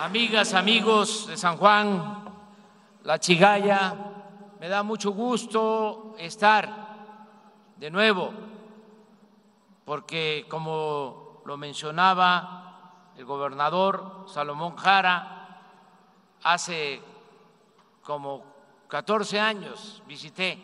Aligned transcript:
amigas, 0.00 0.54
amigos 0.54 1.26
de 1.26 1.36
San 1.36 1.58
Juan, 1.58 2.24
La 3.02 3.18
Chigaya, 3.18 3.94
me 4.58 4.66
da 4.66 4.82
mucho 4.82 5.10
gusto 5.10 6.14
estar 6.18 6.96
de 7.76 7.90
nuevo, 7.90 8.32
porque 9.84 10.46
como 10.48 11.42
lo 11.44 11.58
mencionaba 11.58 13.10
el 13.14 13.26
gobernador 13.26 14.24
Salomón 14.26 14.74
Jara, 14.76 15.60
hace 16.44 17.02
como 18.02 18.42
14 18.88 19.38
años 19.38 20.02
visité 20.06 20.58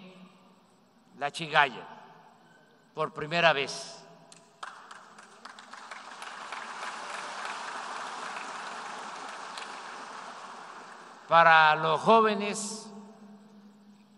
La 1.19 1.31
Chigaya 1.31 1.87
por 2.95 3.13
primera 3.13 3.53
vez. 3.53 4.06
Para 11.29 11.75
los 11.75 12.01
jóvenes 12.01 12.93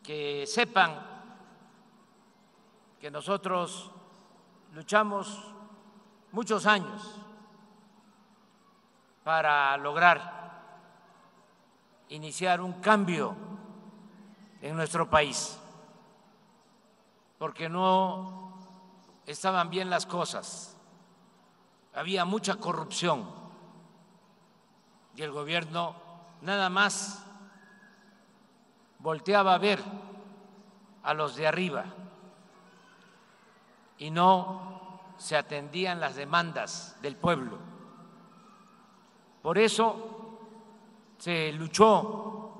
que 0.02 0.46
sepan 0.46 1.06
que 3.00 3.10
nosotros 3.10 3.90
luchamos 4.72 5.54
muchos 6.32 6.66
años 6.66 7.14
para 9.24 9.76
lograr 9.76 10.38
iniciar 12.08 12.60
un 12.60 12.74
cambio 12.80 13.36
en 14.60 14.76
nuestro 14.76 15.08
país, 15.08 15.58
porque 17.38 17.68
no 17.68 18.54
estaban 19.26 19.70
bien 19.70 19.90
las 19.90 20.06
cosas, 20.06 20.76
había 21.94 22.24
mucha 22.24 22.56
corrupción 22.56 23.28
y 25.14 25.22
el 25.22 25.32
gobierno 25.32 26.07
nada 26.42 26.68
más 26.68 27.24
volteaba 28.98 29.54
a 29.54 29.58
ver 29.58 29.82
a 31.02 31.14
los 31.14 31.36
de 31.36 31.46
arriba 31.46 31.84
y 33.98 34.10
no 34.10 35.00
se 35.16 35.36
atendían 35.36 36.00
las 36.00 36.16
demandas 36.16 36.96
del 37.02 37.16
pueblo. 37.16 37.58
Por 39.42 39.58
eso 39.58 40.38
se 41.18 41.52
luchó 41.52 42.50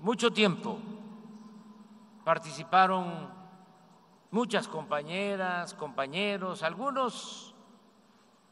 mucho 0.00 0.32
tiempo, 0.32 0.78
participaron 2.24 3.32
muchas 4.30 4.68
compañeras, 4.68 5.74
compañeros, 5.74 6.62
algunos 6.62 7.54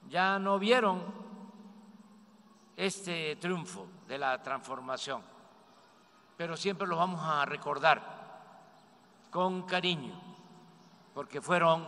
ya 0.09 0.39
no 0.39 0.59
vieron 0.59 1.22
este 2.87 3.37
triunfo 3.37 3.87
de 4.09 4.19
la 4.19 4.43
transformación, 4.43 5.23
pero 6.37 6.57
siempre 6.57 6.89
los 6.89 6.99
vamos 6.99 7.21
a 7.23 7.45
recordar 7.45 8.03
con 9.31 9.63
cariño, 9.63 10.21
porque 11.15 11.41
fueron 11.41 11.87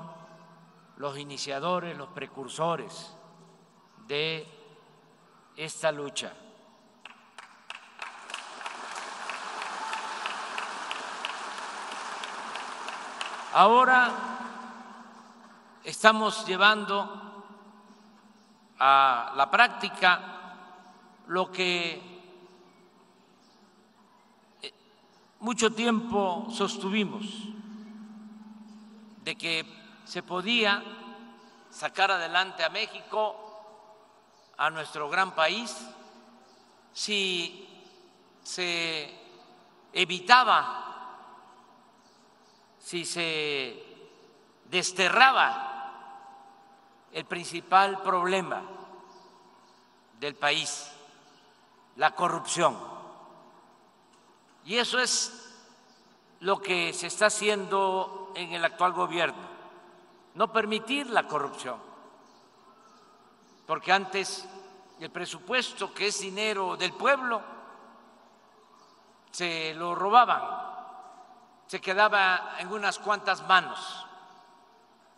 los 0.99 1.19
iniciadores, 1.19 1.99
los 1.99 2.11
precursores 2.11 3.17
de 4.07 4.47
esta 5.57 5.91
lucha. 5.91 6.33
Ahora 13.53 14.13
estamos 15.83 16.47
llevando 16.47 17.45
a 18.79 19.33
la 19.35 19.51
práctica 19.51 20.35
lo 21.29 21.51
que 21.51 22.01
eh, 24.63 24.73
mucho 25.41 25.73
tiempo 25.73 26.47
sostuvimos, 26.51 27.25
de 29.23 29.37
que 29.37 29.65
se 30.05 30.23
podía 30.23 30.83
sacar 31.71 32.11
adelante 32.11 32.63
a 32.63 32.69
México, 32.69 33.37
a 34.57 34.71
nuestro 34.71 35.09
gran 35.09 35.35
país, 35.35 35.75
si 36.93 37.69
se 38.43 39.13
evitaba 39.93 40.85
si 42.85 43.07
se 43.07 43.83
desterraba 44.67 45.71
el 47.13 47.25
principal 47.25 48.03
problema 48.03 48.63
del 50.21 50.35
país, 50.35 50.93
la 51.97 52.15
corrupción. 52.15 52.77
Y 54.65 54.77
eso 54.77 54.99
es 54.99 55.55
lo 56.41 56.61
que 56.61 56.93
se 56.93 57.07
está 57.07 57.27
haciendo 57.27 58.33
en 58.35 58.53
el 58.53 58.65
actual 58.65 58.93
gobierno, 58.93 59.43
no 60.35 60.53
permitir 60.53 61.09
la 61.11 61.27
corrupción, 61.27 61.79
porque 63.67 63.93
antes 63.93 64.47
el 65.01 65.11
presupuesto, 65.11 65.93
que 65.93 66.09
es 66.09 66.21
dinero 66.21 66.77
del 66.77 66.93
pueblo, 66.93 67.43
se 69.31 69.75
lo 69.75 69.95
robaban 69.95 70.65
se 71.67 71.81
quedaba 71.81 72.57
en 72.59 72.69
unas 72.69 72.99
cuantas 72.99 73.47
manos, 73.47 74.07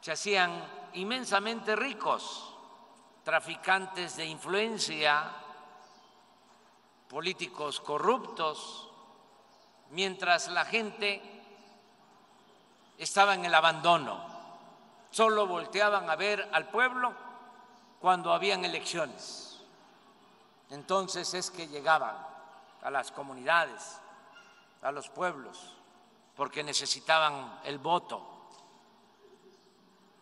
se 0.01 0.13
hacían 0.13 0.89
inmensamente 0.95 1.75
ricos, 1.75 2.55
traficantes 3.25 4.17
de 4.17 4.27
influencia, 4.27 5.31
políticos 7.09 7.81
corruptos, 7.81 8.91
mientras 9.91 10.49
la 10.49 10.65
gente 10.65 11.23
estaba 12.99 13.35
en 13.35 13.45
el 13.45 13.55
abandono, 13.55 14.25
solo 15.11 15.47
volteaban 15.47 16.09
a 16.11 16.17
ver 16.17 16.49
al 16.53 16.69
pueblo 16.69 17.15
cuando 18.01 18.33
habían 18.33 18.65
elecciones. 18.65 19.61
Entonces 20.71 21.33
es 21.35 21.51
que 21.51 21.69
llegaban 21.69 22.17
a 22.83 22.91
las 22.91 23.13
comunidades, 23.13 24.01
a 24.83 24.91
los 24.93 25.09
pueblos 25.09 25.77
porque 26.37 26.63
necesitaban 26.63 27.61
el 27.65 27.79
voto, 27.79 28.23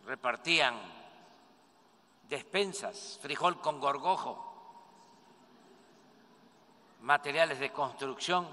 repartían 0.06 0.74
despensas, 2.28 3.18
frijol 3.20 3.60
con 3.60 3.80
gorgojo, 3.80 4.53
materiales 7.04 7.58
de 7.60 7.70
construcción, 7.70 8.48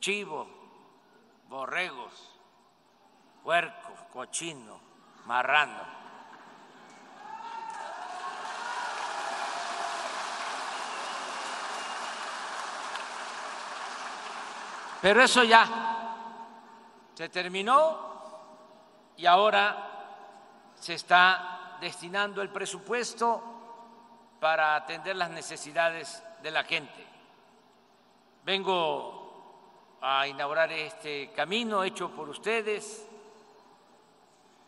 chivo, 0.00 0.46
borregos, 1.48 2.12
puerco, 3.42 3.94
cochino, 4.12 4.78
marrano. 5.24 5.82
Pero 15.00 15.22
eso 15.22 15.42
ya 15.44 15.66
se 17.14 17.30
terminó 17.30 18.12
y 19.16 19.24
ahora 19.24 19.88
se 20.74 20.94
está 20.94 21.78
destinando 21.80 22.42
el 22.42 22.50
presupuesto 22.50 23.42
para 24.38 24.76
atender 24.76 25.16
las 25.16 25.30
necesidades 25.30 26.22
de 26.42 26.50
la 26.50 26.64
gente. 26.64 27.06
Vengo 28.44 29.98
a 30.00 30.26
inaugurar 30.26 30.72
este 30.72 31.30
camino 31.32 31.84
hecho 31.84 32.10
por 32.10 32.28
ustedes, 32.28 33.06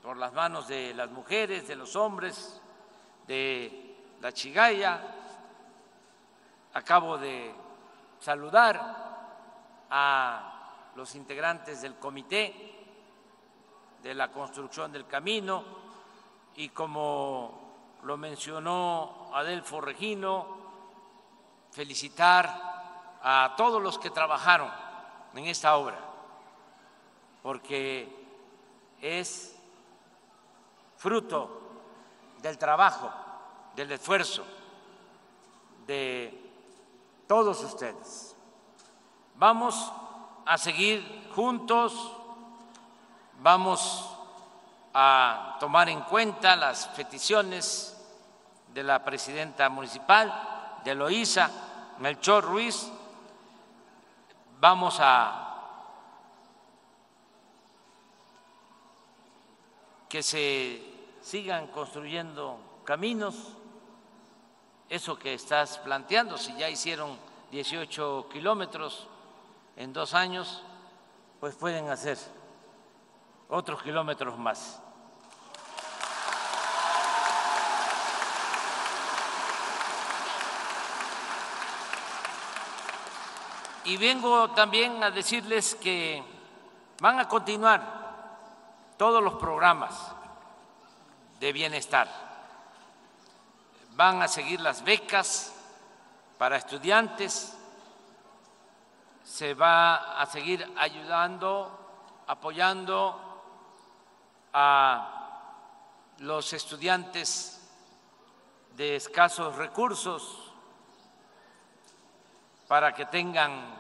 por 0.02 0.16
las 0.16 0.32
manos 0.32 0.68
de 0.68 0.94
las 0.94 1.10
mujeres, 1.10 1.66
de 1.66 1.74
los 1.74 1.96
hombres, 1.96 2.60
de 3.26 3.96
la 4.20 4.32
chigaya. 4.32 5.00
Acabo 6.74 7.18
de 7.18 7.52
saludar 8.20 8.80
a 9.90 10.90
los 10.94 11.14
integrantes 11.16 11.82
del 11.82 11.96
comité 11.96 12.72
de 14.02 14.14
la 14.14 14.30
construcción 14.30 14.92
del 14.92 15.06
camino 15.06 15.64
y 16.56 16.68
como 16.68 17.98
lo 18.04 18.16
mencionó 18.16 19.30
Adelfo 19.32 19.80
Regino, 19.80 20.63
felicitar 21.74 23.18
a 23.20 23.54
todos 23.56 23.82
los 23.82 23.98
que 23.98 24.10
trabajaron 24.10 24.70
en 25.34 25.46
esta 25.46 25.76
obra, 25.76 25.98
porque 27.42 28.08
es 29.02 29.56
fruto 30.96 31.60
del 32.40 32.56
trabajo, 32.58 33.10
del 33.74 33.90
esfuerzo 33.90 34.44
de 35.84 36.40
todos 37.26 37.62
ustedes. 37.64 38.36
Vamos 39.34 39.92
a 40.46 40.56
seguir 40.56 41.28
juntos, 41.34 42.12
vamos 43.40 44.10
a 44.94 45.56
tomar 45.58 45.88
en 45.88 46.02
cuenta 46.02 46.54
las 46.54 46.86
peticiones 46.88 48.00
de 48.72 48.84
la 48.84 49.04
presidenta 49.04 49.68
municipal 49.68 50.80
de 50.84 50.94
Loíza, 50.94 51.50
Melchor 51.98 52.44
Ruiz. 52.44 52.90
Vamos 54.60 54.98
a 55.00 55.40
que 60.08 60.22
se 60.22 60.80
sigan 61.20 61.66
construyendo 61.66 62.58
caminos, 62.84 63.34
eso 64.88 65.18
que 65.18 65.34
estás 65.34 65.78
planteando, 65.78 66.38
si 66.38 66.56
ya 66.56 66.68
hicieron 66.70 67.18
18 67.50 68.28
kilómetros 68.30 69.08
en 69.76 69.92
dos 69.92 70.14
años, 70.14 70.62
pues 71.40 71.56
pueden 71.56 71.90
hacer 71.90 72.16
otros 73.48 73.82
kilómetros 73.82 74.38
más. 74.38 74.80
Y 83.84 83.98
vengo 83.98 84.50
también 84.52 85.02
a 85.04 85.10
decirles 85.10 85.74
que 85.74 86.24
van 87.00 87.20
a 87.20 87.28
continuar 87.28 87.82
todos 88.96 89.22
los 89.22 89.34
programas 89.34 89.94
de 91.38 91.52
bienestar. 91.52 92.08
Van 93.90 94.22
a 94.22 94.28
seguir 94.28 94.60
las 94.60 94.82
becas 94.82 95.52
para 96.38 96.56
estudiantes, 96.56 97.58
se 99.22 99.52
va 99.52 100.18
a 100.18 100.24
seguir 100.26 100.66
ayudando, 100.78 102.24
apoyando 102.26 103.20
a 104.54 105.14
los 106.20 106.54
estudiantes 106.54 107.60
de 108.76 108.96
escasos 108.96 109.56
recursos 109.56 110.53
para 112.68 112.94
que 112.94 113.06
tengan 113.06 113.74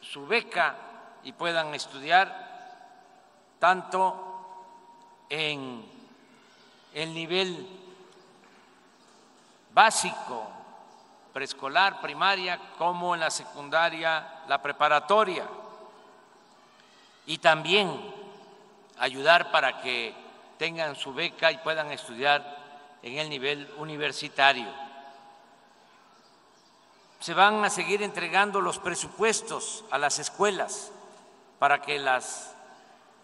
su 0.00 0.26
beca 0.26 0.76
y 1.22 1.32
puedan 1.32 1.74
estudiar 1.74 2.44
tanto 3.58 4.34
en 5.30 5.84
el 6.92 7.14
nivel 7.14 7.66
básico, 9.72 10.46
preescolar, 11.32 12.00
primaria, 12.00 12.60
como 12.78 13.14
en 13.14 13.20
la 13.20 13.30
secundaria, 13.30 14.42
la 14.46 14.62
preparatoria. 14.62 15.46
Y 17.26 17.38
también 17.38 17.98
ayudar 18.98 19.50
para 19.50 19.80
que 19.80 20.14
tengan 20.58 20.94
su 20.94 21.12
beca 21.12 21.50
y 21.50 21.58
puedan 21.58 21.90
estudiar 21.90 22.58
en 23.02 23.18
el 23.18 23.28
nivel 23.28 23.68
universitario. 23.78 24.83
Se 27.24 27.32
van 27.32 27.64
a 27.64 27.70
seguir 27.70 28.02
entregando 28.02 28.60
los 28.60 28.78
presupuestos 28.78 29.82
a 29.90 29.96
las 29.96 30.18
escuelas 30.18 30.92
para 31.58 31.80
que 31.80 31.98
las 31.98 32.54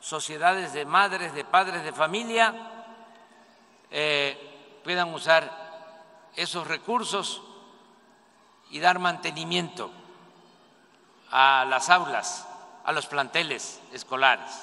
sociedades 0.00 0.73
de 0.73 0.87
madres, 0.87 1.35
de 1.35 1.44
padres 1.44 1.85
de 1.85 1.93
familia 1.93 2.55
eh, 3.91 4.81
puedan 4.82 5.12
usar 5.12 5.52
esos 6.35 6.67
recursos 6.67 7.43
y 8.70 8.81
dar 8.81 8.99
mantenimiento 9.00 9.91
a 11.31 11.67
las 11.69 11.91
aulas, 11.91 12.49
a 12.87 12.93
los 12.93 13.05
planteles 13.05 13.82
escolares. 13.93 14.62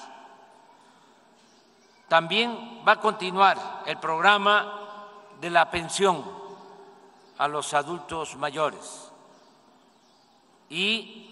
También 2.07 2.81
va 2.87 2.93
a 2.93 2.99
continuar 2.99 3.83
el 3.85 3.99
programa 3.99 5.05
de 5.39 5.51
la 5.51 5.69
pensión 5.69 6.25
a 7.37 7.47
los 7.47 7.75
adultos 7.75 8.35
mayores 8.35 9.11
y 10.69 11.29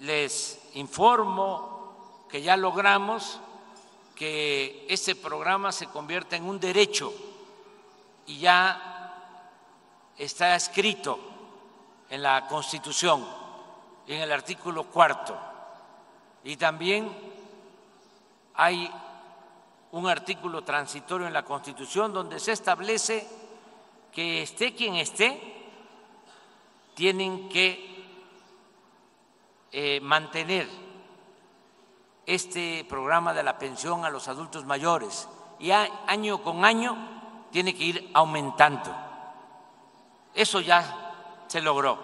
les 0.00 0.60
informo 0.74 2.26
que 2.28 2.42
ya 2.42 2.56
logramos 2.56 3.40
que 4.14 4.86
este 4.88 5.14
programa 5.16 5.72
se 5.72 5.86
convierta 5.86 6.36
en 6.36 6.44
un 6.44 6.60
derecho 6.60 7.12
y 8.26 8.38
ya 8.38 9.14
está 10.16 10.54
escrito 10.54 11.18
en 12.10 12.22
la 12.22 12.46
Constitución, 12.46 13.26
en 14.06 14.20
el 14.20 14.32
artículo 14.32 14.84
cuarto. 14.84 15.36
Y 16.44 16.56
también 16.56 17.10
hay 18.54 18.90
un 19.92 20.06
artículo 20.06 20.62
transitorio 20.62 21.26
en 21.26 21.32
la 21.32 21.44
Constitución 21.44 22.12
donde 22.12 22.38
se 22.38 22.52
establece 22.52 23.26
que 24.12 24.42
esté 24.42 24.74
quien 24.74 24.96
esté, 24.96 25.49
tienen 27.00 27.48
que 27.48 28.04
eh, 29.72 30.00
mantener 30.02 30.68
este 32.26 32.84
programa 32.86 33.32
de 33.32 33.42
la 33.42 33.56
pensión 33.56 34.04
a 34.04 34.10
los 34.10 34.28
adultos 34.28 34.66
mayores 34.66 35.26
y 35.58 35.70
año 35.70 36.42
con 36.42 36.62
año 36.62 36.94
tiene 37.50 37.74
que 37.74 37.84
ir 37.84 38.10
aumentando. 38.12 38.94
Eso 40.34 40.60
ya 40.60 41.14
se 41.46 41.62
logró. 41.62 41.98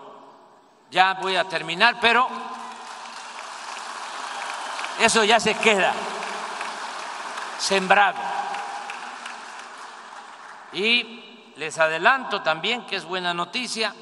Ya 0.91 1.13
voy 1.21 1.37
a 1.37 1.45
terminar, 1.45 1.99
pero 2.01 2.27
eso 4.99 5.25
ya 5.25 5.39
se 5.39 5.53
queda 5.57 5.93
sembrado. 7.59 8.19
Y 10.73 11.53
les 11.57 11.79
adelanto 11.79 12.41
también 12.41 12.87
que 12.87 12.97
es 12.97 13.05
buena 13.05 13.35
noticia 13.35 13.95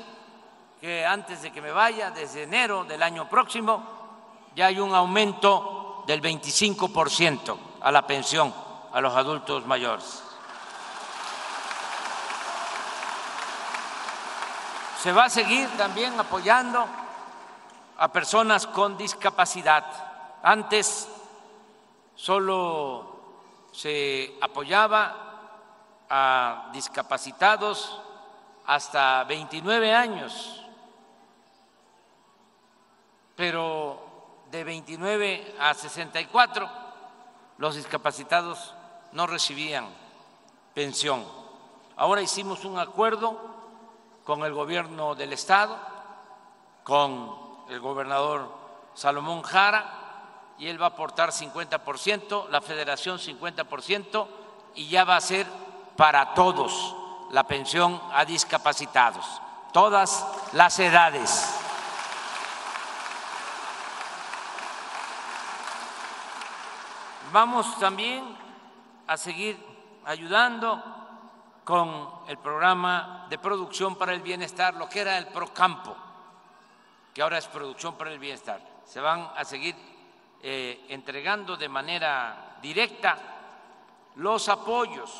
que 0.85 1.07
antes 1.07 1.41
de 1.41 1.51
que 1.51 1.63
me 1.63 1.73
vaya, 1.73 2.11
desde 2.11 2.43
enero 2.43 2.85
del 2.85 3.03
año 3.03 3.27
próximo, 3.27 3.83
ya 4.55 4.67
hay 4.67 4.79
un 4.79 4.95
aumento 4.95 6.05
del 6.07 6.21
25% 6.21 7.57
a 7.81 7.91
la 7.91 8.07
pensión 8.07 8.53
a 8.93 9.01
los 9.01 9.17
adultos 9.17 9.65
mayores. 9.65 10.23
Se 15.01 15.11
va 15.11 15.25
a 15.25 15.31
seguir 15.31 15.71
también 15.79 16.21
apoyando 16.21 16.85
a 17.97 18.13
personas 18.13 18.67
con 18.67 18.99
discapacidad. 18.99 19.87
Antes 20.43 21.09
solo 22.15 23.71
se 23.73 24.35
apoyaba 24.43 25.17
a 26.11 26.69
discapacitados 26.75 28.03
hasta 28.67 29.25
29 29.25 29.94
años, 29.94 30.61
pero 33.36 34.44
de 34.50 34.64
29 34.64 35.56
a 35.60 35.74
64 35.74 36.69
los 37.58 37.76
discapacitados 37.76 38.74
no 39.12 39.26
recibían 39.26 39.86
pensión. 40.74 41.24
Ahora 41.96 42.22
hicimos 42.22 42.64
un 42.64 42.79
acuerdo 42.79 43.38
con 44.24 44.44
el 44.44 44.53
gobierno 44.53 45.14
del 45.14 45.32
estado, 45.32 45.79
con 46.82 47.36
el 47.69 47.81
gobernador 47.81 48.48
Salomón 48.94 49.43
Jara, 49.43 50.00
y 50.58 50.69
él 50.69 50.81
va 50.81 50.86
a 50.86 50.88
aportar 50.91 51.31
50%, 51.31 52.48
la 52.48 52.60
federación 52.60 53.19
50%, 53.19 54.26
y 54.74 54.88
ya 54.88 55.05
va 55.05 55.17
a 55.17 55.20
ser 55.20 55.46
para 55.96 56.34
todos 56.34 56.96
la 57.31 57.44
pensión 57.44 58.00
a 58.12 58.24
discapacitados, 58.24 59.24
todas 59.72 60.24
las 60.53 60.79
edades. 60.79 61.64
Vamos 67.34 67.81
también 67.81 68.22
a 69.08 69.17
seguir 69.17 69.58
ayudando 70.05 70.81
con 71.64 72.20
el 72.29 72.38
programa 72.38 73.26
de 73.29 73.38
producción 73.38 73.96
para 73.96 74.14
el 74.14 74.20
bienestar, 74.20 74.74
lo 74.74 74.88
que 74.88 75.00
era 75.00 75.19
el 75.19 75.26
Procampo, 75.26 75.96
que 77.12 77.22
ahora 77.22 77.38
es 77.38 77.48
producción 77.48 77.96
para 77.96 78.12
el 78.12 78.20
bienestar. 78.20 78.60
Se 78.84 79.00
van 79.00 79.32
a 79.36 79.44
seguir 79.44 79.74
eh, 80.44 80.86
entregando 80.91 81.56
de 81.56 81.69
manera 81.69 82.56
directa 82.62 83.19
los 84.14 84.48
apoyos. 84.48 85.10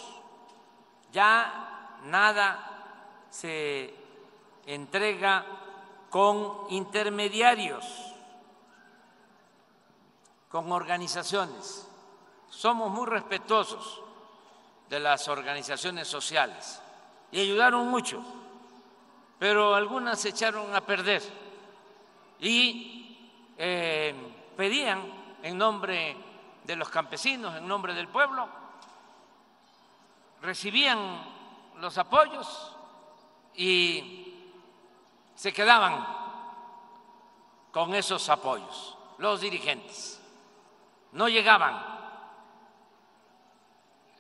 Ya 1.11 1.99
nada 2.04 3.26
se 3.28 3.92
entrega 4.66 5.44
con 6.11 6.66
intermediarios, 6.68 7.85
con 10.49 10.71
organizaciones 10.71 11.88
somos 12.55 12.91
muy 12.91 13.07
respetuosos 13.07 14.01
de 14.89 15.01
las 15.01 15.29
organizaciones 15.29 16.07
sociales 16.07 16.81
y 17.33 17.41
ayudaron 17.41 17.89
mucho, 17.89 18.23
pero 19.39 19.75
algunas 19.75 20.21
se 20.21 20.29
echaron 20.29 20.75
a 20.75 20.81
perder 20.81 21.23
y 22.39 23.29
eh, 23.59 24.15
pedían 24.57 25.03
en 25.43 25.59
nombre 25.59 26.17
de 26.63 26.77
los 26.77 26.89
campesinos, 26.89 27.57
en 27.57 27.67
nombre 27.67 27.93
del 27.93 28.09
pueblo, 28.09 28.49
recibían 30.41 31.23
los 31.81 31.99
apoyos 31.99 32.77
y 33.55 34.33
se 35.35 35.53
quedaban 35.53 36.07
con 37.73 37.95
esos 37.95 38.29
apoyos, 38.29 38.97
los 39.19 39.41
dirigentes. 39.41 40.23
No 41.13 41.29
llegaban 41.29 42.04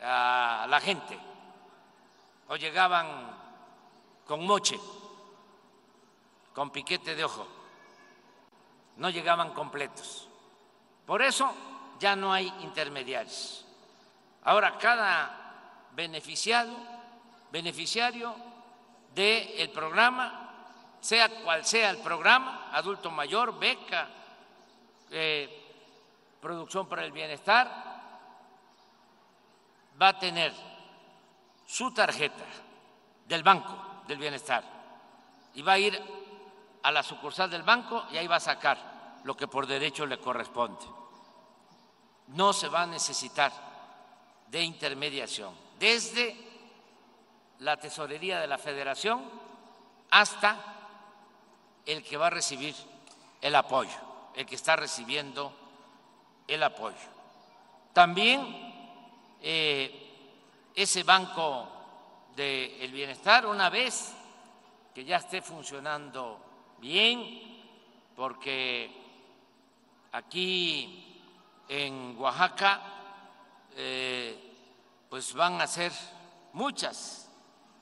a 0.04 0.66
la 0.68 0.80
gente 0.80 1.18
o 2.48 2.56
llegaban 2.56 3.06
con 4.26 4.44
moche, 4.46 4.78
con 6.54 6.70
piquete 6.70 7.14
de 7.14 7.24
ojo, 7.24 7.46
no 8.96 9.10
llegaban 9.10 9.52
completos. 9.52 10.28
Por 11.06 11.22
eso 11.22 11.52
ya 11.98 12.14
no 12.16 12.32
hay 12.32 12.46
intermediarios. 12.60 13.64
Ahora 14.44 14.78
cada 14.78 15.88
beneficiado, 15.92 16.76
beneficiario 17.50 18.34
del 19.14 19.70
programa, 19.70 20.50
sea 21.00 21.28
cual 21.28 21.64
sea 21.64 21.90
el 21.90 21.98
programa, 21.98 22.70
adulto 22.72 23.10
mayor, 23.10 23.58
beca, 23.58 24.08
eh, 25.10 25.62
producción 26.40 26.88
para 26.88 27.04
el 27.04 27.12
bienestar, 27.12 27.83
va 30.00 30.08
a 30.08 30.18
tener 30.18 30.52
su 31.66 31.92
tarjeta 31.92 32.44
del 33.26 33.42
Banco 33.42 34.04
del 34.06 34.18
Bienestar 34.18 34.64
y 35.54 35.62
va 35.62 35.72
a 35.72 35.78
ir 35.78 36.00
a 36.82 36.92
la 36.92 37.02
sucursal 37.02 37.50
del 37.50 37.62
banco 37.62 38.04
y 38.12 38.18
ahí 38.18 38.26
va 38.26 38.36
a 38.36 38.40
sacar 38.40 39.20
lo 39.24 39.36
que 39.36 39.48
por 39.48 39.66
derecho 39.66 40.04
le 40.04 40.18
corresponde. 40.18 40.84
No 42.28 42.52
se 42.52 42.68
va 42.68 42.82
a 42.82 42.86
necesitar 42.86 43.52
de 44.48 44.62
intermediación, 44.62 45.54
desde 45.78 46.36
la 47.60 47.76
tesorería 47.78 48.40
de 48.40 48.46
la 48.46 48.58
federación 48.58 49.22
hasta 50.10 50.56
el 51.86 52.02
que 52.02 52.16
va 52.16 52.26
a 52.26 52.30
recibir 52.30 52.74
el 53.40 53.54
apoyo, 53.54 53.96
el 54.34 54.44
que 54.46 54.54
está 54.54 54.76
recibiendo 54.76 55.52
el 56.46 56.62
apoyo. 56.62 56.96
También 57.92 58.73
eh, 59.46 60.70
ese 60.74 61.02
banco 61.02 61.68
del 62.34 62.90
bienestar, 62.90 63.44
una 63.44 63.68
vez 63.68 64.14
que 64.94 65.04
ya 65.04 65.18
esté 65.18 65.42
funcionando 65.42 66.40
bien, 66.78 67.62
porque 68.16 68.90
aquí 70.12 71.20
en 71.68 72.16
Oaxaca 72.18 72.80
eh, 73.76 75.06
pues 75.10 75.34
van 75.34 75.60
a 75.60 75.66
ser 75.66 75.92
muchas 76.54 77.30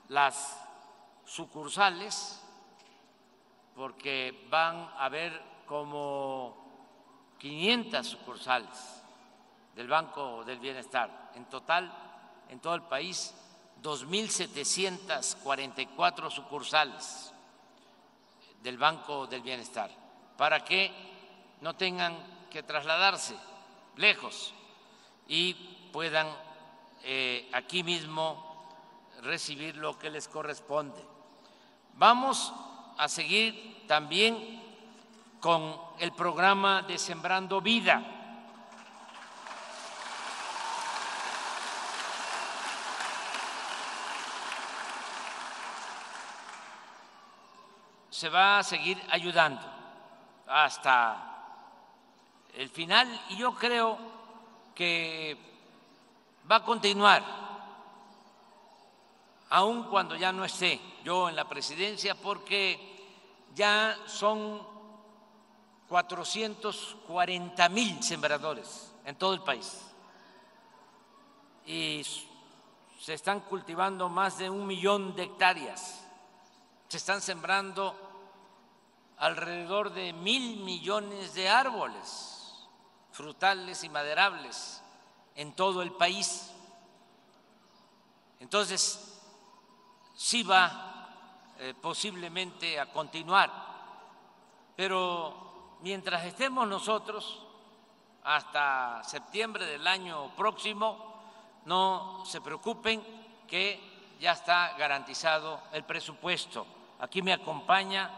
las 0.09 0.59
sucursales, 1.25 2.41
porque 3.73 4.47
van 4.49 4.75
a 4.97 5.05
haber 5.05 5.41
como 5.65 7.37
500 7.39 8.05
sucursales 8.05 9.02
del 9.75 9.87
Banco 9.87 10.43
del 10.43 10.59
Bienestar. 10.59 11.31
En 11.35 11.45
total, 11.45 11.91
en 12.49 12.59
todo 12.59 12.75
el 12.75 12.81
país, 12.83 13.33
2.744 13.81 16.29
sucursales 16.29 17.33
del 18.61 18.77
Banco 18.77 19.25
del 19.27 19.41
Bienestar, 19.41 19.89
para 20.37 20.63
que 20.63 20.91
no 21.61 21.75
tengan 21.75 22.15
que 22.49 22.63
trasladarse 22.63 23.35
lejos 23.97 24.53
y 25.27 25.53
puedan 25.91 26.27
eh, 27.03 27.49
aquí 27.53 27.83
mismo 27.83 28.51
recibir 29.21 29.77
lo 29.77 29.97
que 29.97 30.09
les 30.09 30.27
corresponde. 30.27 31.01
Vamos 31.95 32.53
a 32.97 33.07
seguir 33.07 33.85
también 33.87 34.61
con 35.39 35.79
el 35.99 36.11
programa 36.13 36.81
de 36.83 36.97
Sembrando 36.97 37.61
Vida. 37.61 38.12
Se 48.23 48.29
va 48.29 48.59
a 48.59 48.63
seguir 48.63 48.97
ayudando 49.09 49.61
hasta 50.47 51.43
el 52.53 52.69
final 52.69 53.21
y 53.27 53.35
yo 53.35 53.53
creo 53.53 53.97
que 54.73 55.37
va 56.49 56.55
a 56.55 56.63
continuar, 56.63 57.21
aun 59.49 59.83
cuando 59.89 60.15
ya 60.15 60.31
no 60.31 60.45
esté 60.45 60.79
yo 61.03 61.27
en 61.27 61.35
la 61.35 61.49
presidencia, 61.49 62.15
porque 62.15 62.79
ya 63.53 63.97
son 64.05 64.65
440 65.89 67.67
mil 67.67 68.01
sembradores 68.01 68.95
en 69.03 69.17
todo 69.17 69.33
el 69.33 69.41
país. 69.41 69.81
Y 71.65 72.01
se 73.01 73.15
están 73.15 73.41
cultivando 73.41 74.07
más 74.07 74.37
de 74.37 74.49
un 74.49 74.65
millón 74.65 75.13
de 75.13 75.23
hectáreas, 75.23 76.05
se 76.87 76.95
están 76.95 77.19
sembrando 77.19 78.11
alrededor 79.17 79.93
de 79.93 80.13
mil 80.13 80.63
millones 80.63 81.33
de 81.33 81.49
árboles 81.49 82.33
frutales 83.11 83.83
y 83.83 83.89
maderables 83.89 84.81
en 85.35 85.53
todo 85.53 85.81
el 85.81 85.91
país. 85.91 86.51
Entonces, 88.39 89.21
sí 90.15 90.43
va 90.43 91.09
eh, 91.59 91.73
posiblemente 91.79 92.79
a 92.79 92.91
continuar, 92.91 93.51
pero 94.75 95.77
mientras 95.81 96.25
estemos 96.25 96.67
nosotros 96.67 97.43
hasta 98.23 99.03
septiembre 99.03 99.65
del 99.65 99.85
año 99.85 100.35
próximo, 100.35 101.13
no 101.65 102.23
se 102.25 102.41
preocupen 102.41 103.03
que 103.47 104.15
ya 104.19 104.31
está 104.31 104.73
garantizado 104.77 105.61
el 105.71 105.83
presupuesto. 105.83 106.65
Aquí 106.99 107.21
me 107.21 107.33
acompaña 107.33 108.09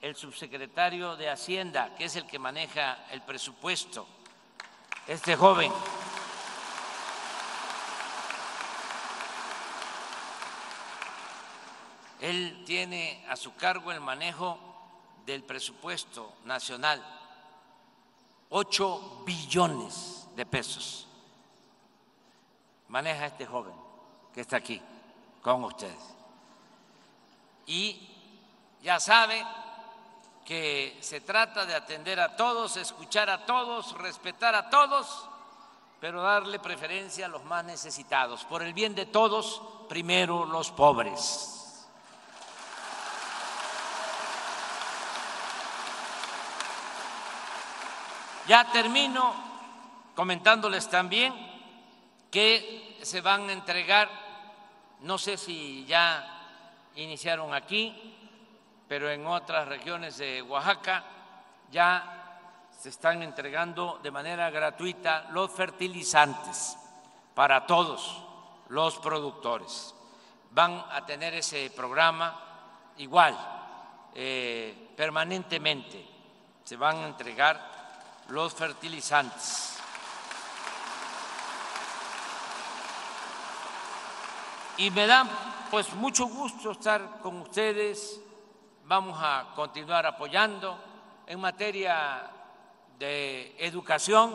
el 0.00 0.16
subsecretario 0.16 1.16
de 1.16 1.28
Hacienda, 1.28 1.94
que 1.96 2.04
es 2.04 2.16
el 2.16 2.26
que 2.26 2.38
maneja 2.38 2.98
el 3.10 3.22
presupuesto, 3.22 4.06
este 5.06 5.36
joven. 5.36 5.72
Él 12.20 12.62
tiene 12.66 13.24
a 13.28 13.36
su 13.36 13.54
cargo 13.54 13.92
el 13.92 14.00
manejo 14.00 14.58
del 15.26 15.42
presupuesto 15.42 16.34
nacional, 16.44 17.02
8 18.50 19.22
billones 19.24 20.26
de 20.34 20.46
pesos. 20.46 21.06
Maneja 22.88 23.26
este 23.26 23.46
joven 23.46 23.74
que 24.34 24.40
está 24.40 24.56
aquí 24.56 24.80
con 25.42 25.64
ustedes. 25.64 26.14
Y 27.66 28.08
ya 28.82 28.98
sabe 28.98 29.44
que 30.44 30.98
se 31.00 31.20
trata 31.20 31.64
de 31.64 31.74
atender 31.74 32.18
a 32.20 32.36
todos, 32.36 32.76
escuchar 32.76 33.30
a 33.30 33.46
todos, 33.46 33.96
respetar 33.98 34.54
a 34.54 34.68
todos, 34.68 35.28
pero 36.00 36.22
darle 36.22 36.58
preferencia 36.58 37.26
a 37.26 37.28
los 37.28 37.44
más 37.44 37.64
necesitados. 37.64 38.44
Por 38.44 38.62
el 38.62 38.72
bien 38.72 38.94
de 38.94 39.06
todos, 39.06 39.62
primero 39.88 40.44
los 40.46 40.70
pobres. 40.70 41.56
Ya 48.48 48.64
termino 48.72 49.32
comentándoles 50.16 50.88
también 50.88 51.32
que 52.30 52.98
se 53.02 53.20
van 53.20 53.48
a 53.48 53.52
entregar, 53.52 54.08
no 55.00 55.18
sé 55.18 55.36
si 55.36 55.84
ya 55.86 56.26
iniciaron 56.96 57.54
aquí, 57.54 58.16
pero 58.90 59.08
en 59.08 59.24
otras 59.24 59.68
regiones 59.68 60.18
de 60.18 60.42
Oaxaca 60.42 61.04
ya 61.70 62.40
se 62.76 62.88
están 62.88 63.22
entregando 63.22 64.00
de 64.02 64.10
manera 64.10 64.50
gratuita 64.50 65.28
los 65.30 65.48
fertilizantes 65.52 66.76
para 67.32 67.68
todos 67.68 68.20
los 68.68 68.98
productores. 68.98 69.94
Van 70.50 70.84
a 70.90 71.06
tener 71.06 71.34
ese 71.34 71.70
programa 71.70 72.34
igual, 72.96 73.38
eh, 74.12 74.90
permanentemente. 74.96 76.04
Se 76.64 76.74
van 76.76 76.96
a 76.96 77.06
entregar 77.06 78.24
los 78.30 78.52
fertilizantes. 78.52 79.78
Y 84.78 84.90
me 84.90 85.06
da 85.06 85.28
pues 85.70 85.94
mucho 85.94 86.26
gusto 86.26 86.72
estar 86.72 87.20
con 87.20 87.40
ustedes. 87.42 88.20
Vamos 88.90 89.20
a 89.22 89.52
continuar 89.54 90.04
apoyando 90.04 90.76
en 91.24 91.38
materia 91.38 92.28
de 92.98 93.54
educación. 93.60 94.34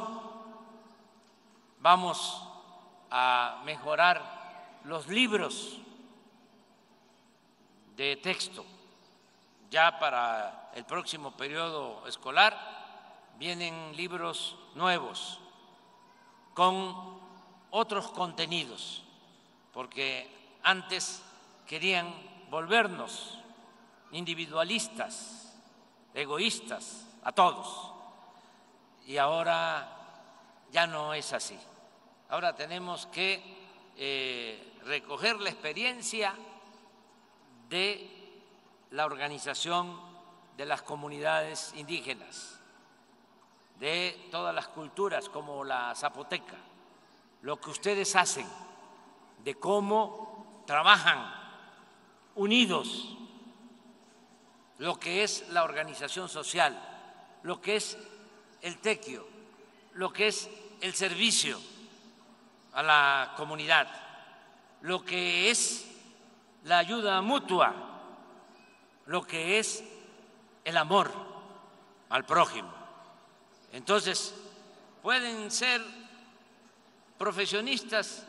Vamos 1.81 2.41
a 3.11 3.61
mejorar 3.65 4.79
los 4.85 5.09
libros 5.09 5.75
de 7.97 8.15
texto. 8.15 8.63
Ya 9.69 9.99
para 9.99 10.71
el 10.73 10.85
próximo 10.85 11.31
periodo 11.31 12.07
escolar 12.07 12.55
vienen 13.37 13.93
libros 13.97 14.55
nuevos 14.73 15.41
con 16.53 17.19
otros 17.71 18.09
contenidos, 18.11 19.03
porque 19.73 20.57
antes 20.63 21.21
querían 21.67 22.15
volvernos 22.49 23.39
individualistas, 24.11 25.53
egoístas, 26.13 27.05
a 27.23 27.31
todos. 27.31 27.91
Y 29.07 29.17
ahora 29.17 29.87
ya 30.71 30.87
no 30.87 31.13
es 31.13 31.33
así. 31.33 31.57
Ahora 32.29 32.55
tenemos 32.55 33.07
que 33.07 33.41
eh, 33.97 34.77
recoger 34.85 35.39
la 35.39 35.49
experiencia 35.49 36.33
de 37.69 38.41
la 38.91 39.05
organización 39.05 39.99
de 40.57 40.65
las 40.65 40.81
comunidades 40.81 41.73
indígenas, 41.75 42.59
de 43.79 44.27
todas 44.31 44.55
las 44.55 44.67
culturas 44.69 45.29
como 45.29 45.63
la 45.63 45.93
zapoteca, 45.95 46.55
lo 47.41 47.59
que 47.59 47.69
ustedes 47.71 48.15
hacen, 48.15 48.47
de 49.43 49.55
cómo 49.55 50.63
trabajan 50.65 51.33
unidos, 52.35 53.17
lo 54.79 54.99
que 54.99 55.23
es 55.23 55.47
la 55.49 55.63
organización 55.63 56.27
social, 56.29 56.77
lo 57.43 57.61
que 57.61 57.77
es 57.77 57.97
el 58.61 58.77
tequio, 58.79 59.27
lo 59.93 60.11
que 60.11 60.27
es 60.27 60.49
el 60.81 60.93
servicio 60.93 61.59
a 62.73 62.83
la 62.83 63.33
comunidad, 63.37 63.87
lo 64.81 65.03
que 65.03 65.49
es 65.49 65.85
la 66.65 66.79
ayuda 66.79 67.21
mutua, 67.21 67.73
lo 69.05 69.25
que 69.25 69.59
es 69.59 69.83
el 70.63 70.77
amor 70.77 71.11
al 72.09 72.25
prójimo. 72.25 72.73
Entonces, 73.71 74.33
pueden 75.01 75.51
ser 75.51 75.81
profesionistas, 77.17 78.25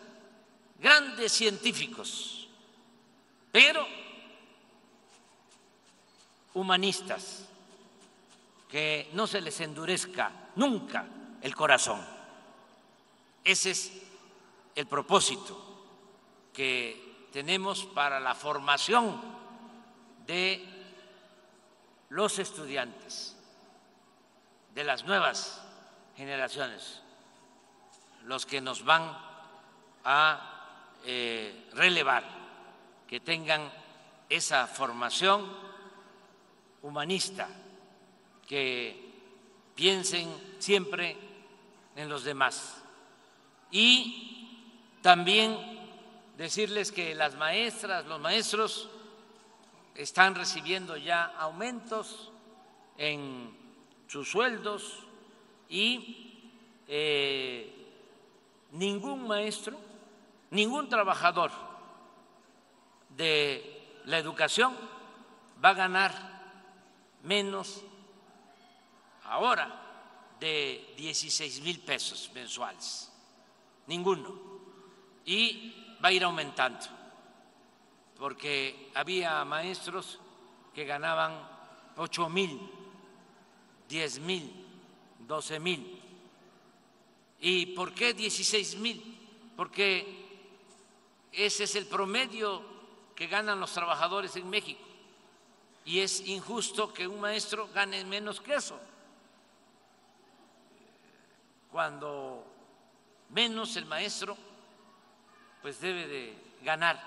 grandes 0.78 1.32
científicos, 1.32 2.48
pero 3.50 3.86
humanistas, 6.56 7.44
que 8.70 9.10
no 9.12 9.26
se 9.26 9.42
les 9.42 9.60
endurezca 9.60 10.32
nunca 10.56 11.04
el 11.42 11.54
corazón. 11.54 12.02
Ese 13.44 13.70
es 13.72 13.92
el 14.74 14.86
propósito 14.86 15.54
que 16.54 17.28
tenemos 17.30 17.84
para 17.84 18.18
la 18.20 18.34
formación 18.34 19.20
de 20.26 20.66
los 22.08 22.38
estudiantes, 22.38 23.36
de 24.74 24.82
las 24.82 25.04
nuevas 25.04 25.60
generaciones, 26.16 27.02
los 28.24 28.46
que 28.46 28.62
nos 28.62 28.82
van 28.82 29.14
a 30.04 30.94
eh, 31.04 31.68
relevar, 31.74 32.24
que 33.06 33.20
tengan 33.20 33.70
esa 34.30 34.66
formación 34.66 35.65
humanista, 36.86 37.48
que 38.46 38.96
piensen 39.74 40.28
siempre 40.58 41.16
en 41.96 42.08
los 42.08 42.22
demás. 42.22 42.82
Y 43.72 44.98
también 45.02 45.58
decirles 46.38 46.92
que 46.92 47.14
las 47.14 47.34
maestras, 47.34 48.06
los 48.06 48.20
maestros 48.20 48.88
están 49.96 50.34
recibiendo 50.36 50.96
ya 50.96 51.24
aumentos 51.24 52.30
en 52.96 53.56
sus 54.06 54.30
sueldos 54.30 55.00
y 55.68 56.52
eh, 56.86 57.72
ningún 58.70 59.26
maestro, 59.26 59.76
ningún 60.50 60.88
trabajador 60.88 61.50
de 63.16 64.00
la 64.04 64.18
educación 64.18 64.76
va 65.64 65.70
a 65.70 65.74
ganar 65.74 66.35
menos 67.26 67.82
ahora 69.24 69.82
de 70.38 70.94
16 70.96 71.60
mil 71.60 71.80
pesos 71.80 72.30
mensuales, 72.32 73.12
ninguno. 73.86 74.46
Y 75.24 75.74
va 76.02 76.08
a 76.08 76.12
ir 76.12 76.22
aumentando, 76.22 76.86
porque 78.16 78.90
había 78.94 79.44
maestros 79.44 80.20
que 80.72 80.84
ganaban 80.84 81.32
8 81.96 82.28
mil, 82.28 82.60
10 83.88 84.20
mil, 84.20 84.66
12 85.26 85.60
mil. 85.60 86.02
¿Y 87.40 87.66
por 87.66 87.92
qué 87.92 88.14
16 88.14 88.76
mil? 88.76 89.18
Porque 89.56 90.26
ese 91.32 91.64
es 91.64 91.74
el 91.74 91.86
promedio 91.86 92.62
que 93.16 93.26
ganan 93.26 93.58
los 93.58 93.72
trabajadores 93.72 94.36
en 94.36 94.48
México 94.48 94.85
y 95.86 96.00
es 96.00 96.20
injusto 96.26 96.92
que 96.92 97.06
un 97.06 97.20
maestro 97.20 97.68
gane 97.72 98.04
menos 98.04 98.40
que 98.40 98.56
eso. 98.56 98.78
Cuando 101.70 102.44
menos 103.30 103.76
el 103.76 103.86
maestro, 103.86 104.36
pues 105.62 105.80
debe 105.80 106.08
de 106.08 106.36
ganar 106.62 107.00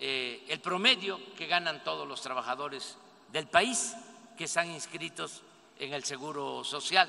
eh, 0.00 0.44
el 0.48 0.60
promedio 0.60 1.20
que 1.36 1.46
ganan 1.46 1.84
todos 1.84 2.06
los 2.06 2.20
trabajadores 2.20 2.98
del 3.30 3.46
país 3.46 3.94
que 4.36 4.44
están 4.44 4.70
inscritos 4.72 5.42
en 5.78 5.92
el 5.92 6.02
Seguro 6.02 6.64
Social. 6.64 7.08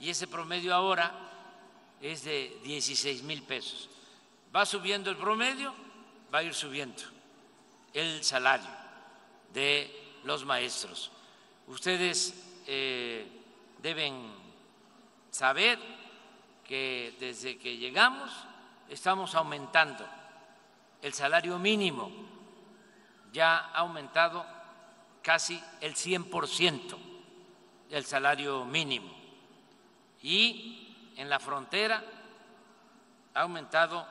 Y 0.00 0.10
ese 0.10 0.26
promedio 0.26 0.74
ahora 0.74 1.12
es 2.00 2.24
de 2.24 2.58
16 2.64 3.22
mil 3.22 3.44
pesos. 3.44 3.88
Va 4.54 4.66
subiendo 4.66 5.10
el 5.10 5.16
promedio, 5.16 5.72
va 6.34 6.38
a 6.38 6.42
ir 6.42 6.54
subiendo 6.54 7.02
el 7.94 8.24
salario 8.24 8.81
de 9.52 10.18
los 10.24 10.44
maestros. 10.44 11.10
Ustedes 11.66 12.34
eh, 12.66 13.26
deben 13.82 14.32
saber 15.30 15.78
que 16.64 17.14
desde 17.18 17.58
que 17.58 17.76
llegamos 17.76 18.30
estamos 18.88 19.34
aumentando 19.34 20.06
el 21.00 21.12
salario 21.12 21.58
mínimo, 21.58 22.10
ya 23.32 23.56
ha 23.56 23.78
aumentado 23.78 24.44
casi 25.22 25.62
el 25.80 25.94
100% 25.94 26.96
el 27.90 28.06
salario 28.06 28.64
mínimo 28.64 29.12
y 30.22 31.12
en 31.16 31.28
la 31.28 31.38
frontera 31.38 32.02
ha 33.34 33.40
aumentado 33.42 34.06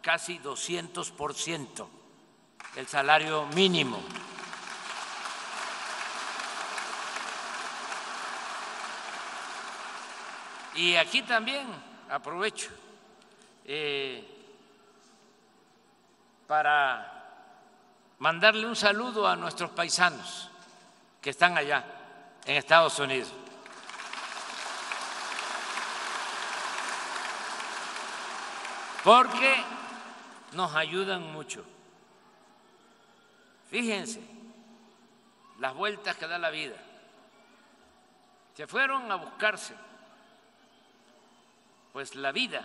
casi 0.00 0.38
200% 0.38 1.86
el 2.76 2.86
salario 2.86 3.46
mínimo. 3.46 3.98
Y 10.76 10.94
aquí 10.96 11.22
también 11.22 11.66
aprovecho 12.10 12.70
eh, 13.64 14.22
para 16.46 17.12
mandarle 18.18 18.66
un 18.66 18.76
saludo 18.76 19.26
a 19.26 19.36
nuestros 19.36 19.70
paisanos 19.70 20.50
que 21.20 21.30
están 21.30 21.56
allá 21.56 21.82
en 22.44 22.56
Estados 22.56 22.98
Unidos. 22.98 23.32
Porque 29.02 29.64
nos 30.52 30.74
ayudan 30.74 31.32
mucho. 31.32 31.64
Fíjense 33.70 34.20
las 35.58 35.74
vueltas 35.74 36.16
que 36.16 36.26
da 36.26 36.38
la 36.38 36.50
vida. 36.50 36.76
Se 38.54 38.66
fueron 38.66 39.10
a 39.10 39.16
buscarse 39.16 39.85
pues 41.96 42.14
la 42.14 42.30
vida, 42.30 42.62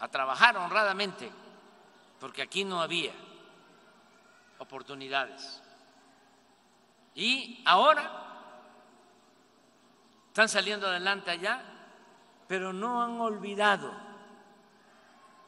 a 0.00 0.08
trabajar 0.08 0.56
honradamente, 0.56 1.30
porque 2.18 2.42
aquí 2.42 2.64
no 2.64 2.82
había 2.82 3.12
oportunidades. 4.58 5.62
Y 7.14 7.62
ahora 7.64 8.10
están 10.26 10.48
saliendo 10.48 10.88
adelante 10.88 11.30
allá, 11.30 11.62
pero 12.48 12.72
no 12.72 13.04
han 13.04 13.20
olvidado 13.20 13.92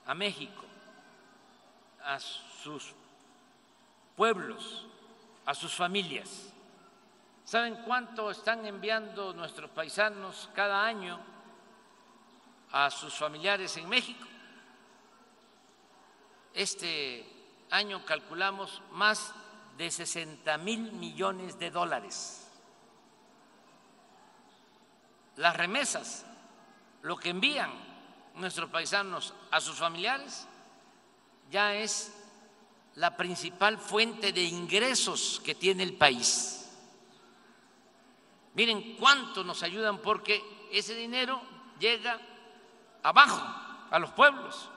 a 0.06 0.14
México, 0.14 0.64
a 2.04 2.20
sus 2.20 2.94
pueblos, 4.14 4.86
a 5.44 5.56
sus 5.56 5.74
familias. 5.74 6.52
¿Saben 7.44 7.82
cuánto 7.84 8.30
están 8.30 8.64
enviando 8.64 9.32
nuestros 9.32 9.70
paisanos 9.70 10.48
cada 10.54 10.84
año? 10.84 11.33
A 12.74 12.90
sus 12.90 13.14
familiares 13.14 13.76
en 13.76 13.88
México. 13.88 14.26
Este 16.52 17.24
año 17.70 18.04
calculamos 18.04 18.82
más 18.90 19.32
de 19.78 19.92
60 19.92 20.58
mil 20.58 20.90
millones 20.92 21.56
de 21.60 21.70
dólares. 21.70 22.48
Las 25.36 25.56
remesas, 25.56 26.26
lo 27.02 27.16
que 27.16 27.30
envían 27.30 27.70
nuestros 28.34 28.68
paisanos 28.70 29.34
a 29.52 29.60
sus 29.60 29.76
familiares, 29.76 30.48
ya 31.52 31.76
es 31.76 32.12
la 32.96 33.16
principal 33.16 33.78
fuente 33.78 34.32
de 34.32 34.42
ingresos 34.42 35.40
que 35.44 35.54
tiene 35.54 35.84
el 35.84 35.94
país. 35.94 36.72
Miren 38.54 38.96
cuánto 38.96 39.44
nos 39.44 39.62
ayudan 39.62 39.98
porque 39.98 40.68
ese 40.72 40.96
dinero 40.96 41.40
llega 41.78 42.33
abajo, 43.04 43.40
a 43.90 43.98
los 44.00 44.10
pueblos, 44.10 44.68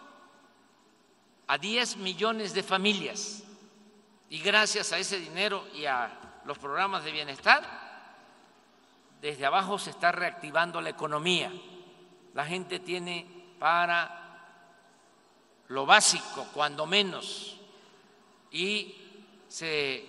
a 1.47 1.57
10 1.57 1.97
millones 1.97 2.53
de 2.53 2.61
familias. 2.61 3.43
Y 4.29 4.39
gracias 4.39 4.91
a 4.91 4.99
ese 4.99 5.17
dinero 5.17 5.65
y 5.73 5.85
a 5.85 6.41
los 6.45 6.57
programas 6.59 7.03
de 7.03 7.11
bienestar, 7.11 7.63
desde 9.21 9.45
abajo 9.45 9.79
se 9.79 9.89
está 9.89 10.11
reactivando 10.11 10.81
la 10.81 10.89
economía. 10.89 11.51
La 12.33 12.45
gente 12.45 12.79
tiene 12.79 13.25
para 13.57 14.25
lo 15.69 15.85
básico, 15.85 16.47
cuando 16.53 16.85
menos, 16.85 17.57
y 18.51 18.95
se 19.47 20.05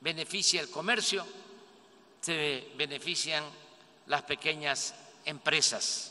beneficia 0.00 0.60
el 0.60 0.70
comercio, 0.70 1.26
se 2.20 2.72
benefician 2.76 3.44
las 4.06 4.22
pequeñas 4.22 4.94
empresas. 5.24 6.09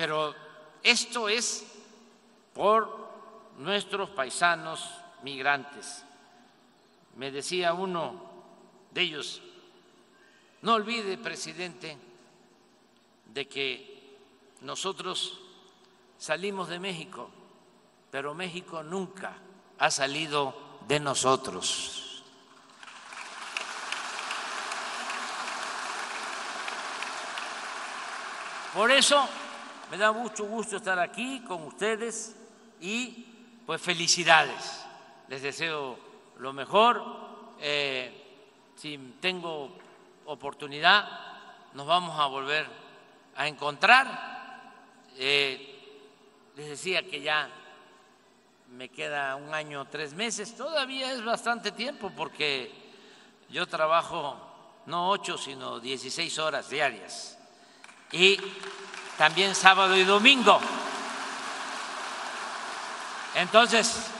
Pero 0.00 0.34
esto 0.82 1.28
es 1.28 1.62
por 2.54 3.10
nuestros 3.58 4.08
paisanos 4.08 4.88
migrantes. 5.22 6.06
Me 7.16 7.30
decía 7.30 7.74
uno 7.74 8.18
de 8.92 9.02
ellos, 9.02 9.42
no 10.62 10.72
olvide, 10.72 11.18
presidente, 11.18 11.98
de 13.26 13.46
que 13.46 14.16
nosotros 14.62 15.38
salimos 16.16 16.68
de 16.68 16.78
México, 16.78 17.28
pero 18.10 18.32
México 18.32 18.82
nunca 18.82 19.36
ha 19.78 19.90
salido 19.90 20.80
de 20.88 20.98
nosotros. 20.98 22.24
Por 28.72 28.90
eso 28.92 29.28
me 29.90 29.96
da 29.96 30.12
mucho 30.12 30.44
gusto 30.44 30.76
estar 30.76 30.98
aquí 31.00 31.40
con 31.40 31.64
ustedes 31.64 32.36
y 32.80 33.26
pues 33.66 33.82
felicidades. 33.82 34.84
Les 35.28 35.42
deseo 35.42 35.98
lo 36.38 36.52
mejor. 36.52 37.02
Eh, 37.58 38.16
si 38.76 38.96
tengo 39.20 39.76
oportunidad, 40.26 41.08
nos 41.74 41.86
vamos 41.86 42.18
a 42.18 42.26
volver 42.26 42.66
a 43.34 43.48
encontrar. 43.48 44.70
Eh, 45.16 45.66
les 46.56 46.68
decía 46.68 47.02
que 47.02 47.20
ya 47.20 47.50
me 48.70 48.88
queda 48.90 49.34
un 49.34 49.52
año, 49.52 49.88
tres 49.88 50.14
meses, 50.14 50.56
todavía 50.56 51.12
es 51.12 51.24
bastante 51.24 51.72
tiempo 51.72 52.12
porque 52.16 52.70
yo 53.48 53.66
trabajo 53.66 54.36
no 54.86 55.10
ocho, 55.10 55.36
sino 55.36 55.80
dieciséis 55.80 56.38
horas 56.38 56.70
diarias. 56.70 57.36
Y 58.12 58.38
también 59.20 59.54
sábado 59.54 59.94
y 59.98 60.04
domingo. 60.04 60.58
Entonces, 63.34 64.10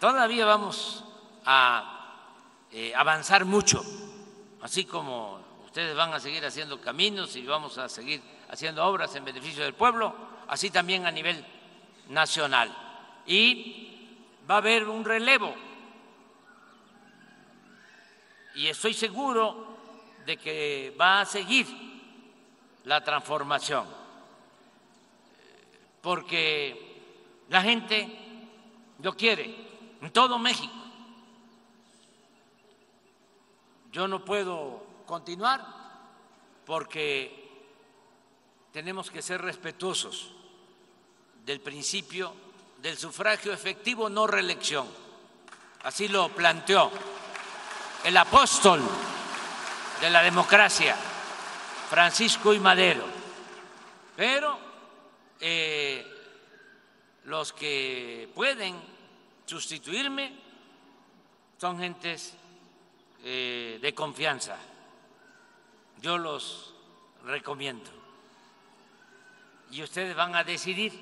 todavía 0.00 0.46
vamos 0.46 1.04
a 1.44 2.16
eh, 2.70 2.94
avanzar 2.96 3.44
mucho, 3.44 3.84
así 4.62 4.86
como 4.86 5.38
ustedes 5.66 5.94
van 5.94 6.14
a 6.14 6.18
seguir 6.18 6.42
haciendo 6.46 6.80
caminos 6.80 7.36
y 7.36 7.44
vamos 7.44 7.76
a 7.76 7.90
seguir 7.90 8.22
haciendo 8.48 8.86
obras 8.86 9.14
en 9.16 9.26
beneficio 9.26 9.64
del 9.64 9.74
pueblo, 9.74 10.14
así 10.48 10.70
también 10.70 11.04
a 11.04 11.10
nivel 11.10 11.44
nacional. 12.08 12.74
Y 13.26 14.16
va 14.50 14.54
a 14.54 14.58
haber 14.58 14.88
un 14.88 15.04
relevo. 15.04 15.54
Y 18.54 18.68
estoy 18.68 18.94
seguro 18.94 19.76
de 20.24 20.38
que 20.38 20.96
va 20.98 21.20
a 21.20 21.26
seguir 21.26 21.91
la 22.84 23.02
transformación, 23.02 23.86
porque 26.00 27.44
la 27.48 27.62
gente 27.62 28.18
lo 29.00 29.14
quiere 29.14 29.54
en 30.00 30.10
todo 30.12 30.38
México. 30.38 30.74
Yo 33.92 34.08
no 34.08 34.24
puedo 34.24 34.84
continuar 35.06 35.64
porque 36.64 37.42
tenemos 38.72 39.10
que 39.10 39.20
ser 39.20 39.42
respetuosos 39.42 40.32
del 41.44 41.60
principio 41.60 42.34
del 42.82 42.98
sufragio 42.98 43.52
efectivo, 43.52 44.08
no 44.08 44.26
reelección. 44.26 44.86
Así 45.84 46.08
lo 46.08 46.28
planteó 46.30 46.90
el 48.04 48.16
apóstol 48.16 48.80
de 50.00 50.10
la 50.10 50.22
democracia, 50.22 50.96
Francisco 51.92 52.54
y 52.54 52.58
Madero. 52.58 53.04
Pero 54.16 54.58
eh, 55.38 56.02
los 57.24 57.52
que 57.52 58.30
pueden 58.34 58.80
sustituirme 59.44 60.32
son 61.58 61.78
gentes 61.78 62.32
eh, 63.22 63.78
de 63.82 63.94
confianza. 63.94 64.56
Yo 66.00 66.16
los 66.16 66.72
recomiendo 67.26 67.90
y 69.70 69.82
ustedes 69.82 70.16
van 70.16 70.34
a 70.34 70.44
decidir, 70.44 70.94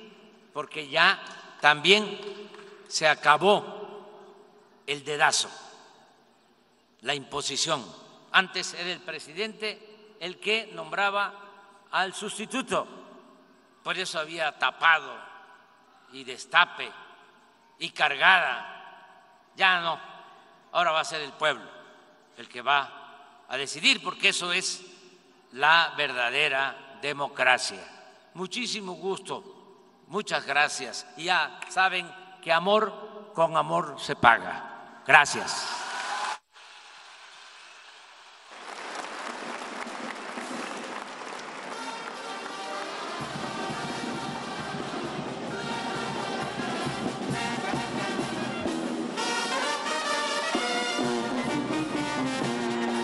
porque 0.53 0.89
ya 0.89 1.23
también 1.61 2.19
se 2.89 3.07
acabó 3.07 4.09
el 4.89 5.05
dedazo, 5.05 5.51
la 7.03 7.15
imposición. 7.15 7.87
Antes 8.33 8.75
era 8.75 8.91
el 8.91 9.01
presidente 9.03 9.90
el 10.21 10.39
que 10.39 10.71
nombraba 10.73 11.35
al 11.91 12.15
sustituto, 12.15 12.87
por 13.83 13.99
eso 13.99 14.21
había 14.21 14.57
tapado 14.57 15.19
y 16.13 16.23
destape 16.23 16.89
y 17.81 17.91
cargada. 17.91 19.51
Ya 19.57 19.81
no, 19.81 19.99
ahora 20.71 20.93
va 20.93 21.01
a 21.01 21.05
ser 21.05 21.23
el 21.23 21.33
pueblo 21.33 21.69
el 22.37 22.49
que 22.49 22.63
va 22.63 23.45
a 23.49 23.57
decidir, 23.57 24.01
porque 24.03 24.29
eso 24.29 24.53
es 24.53 24.87
la 25.53 25.93
verdadera 25.97 26.99
democracia 27.03 28.01
muchísimo 28.35 28.93
gusto, 28.93 29.45
muchas 30.09 30.47
gracias. 30.47 31.07
Y 31.17 31.25
ya 31.25 31.61
saben 31.69 32.11
que 32.43 32.53
amor 32.53 33.33
con 33.35 33.57
amor 33.57 33.97
se 33.99 34.17
paga. 34.17 35.03
Gracias. 35.07 35.90